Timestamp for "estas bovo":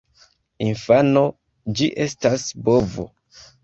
2.09-3.11